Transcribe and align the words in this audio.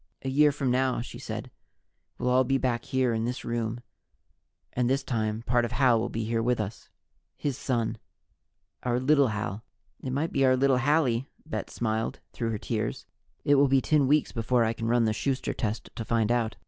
"A 0.23 0.29
year 0.29 0.51
from 0.51 0.71
now," 0.71 0.99
she 1.01 1.19
said, 1.19 1.51
"we'll 2.17 2.29
all 2.31 2.43
be 2.43 2.57
back 2.57 2.85
here 2.85 3.13
in 3.13 3.23
this 3.23 3.45
room 3.45 3.81
and, 4.73 4.89
this 4.89 5.03
time, 5.03 5.43
part 5.43 5.63
of 5.63 5.73
Hal 5.73 5.99
will 5.99 6.09
be 6.09 6.23
here 6.23 6.41
with 6.41 6.59
us 6.59 6.89
his 7.37 7.55
son, 7.55 7.99
our 8.81 8.99
little 8.99 9.27
Hal." 9.27 9.63
"It 10.01 10.09
might 10.11 10.31
be 10.31 10.43
our 10.43 10.55
little 10.57 10.79
Hallie." 10.79 11.27
Bet 11.45 11.69
smiled 11.69 12.19
through 12.33 12.49
her 12.49 12.57
tears. 12.57 13.05
"It 13.45 13.53
will 13.61 13.67
be 13.67 13.79
ten 13.79 14.07
weeks 14.07 14.31
before 14.31 14.63
I 14.65 14.73
can 14.73 14.87
run 14.87 15.05
the 15.05 15.13
Schuster 15.13 15.53
test 15.53 15.91
to 15.95 16.03
find 16.03 16.31
out." 16.31 16.55